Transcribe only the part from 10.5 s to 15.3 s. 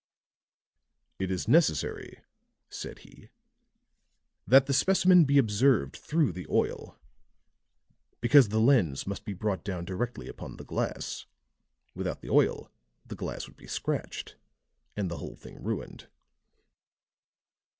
the glass; without the oil the glass would be scratched and the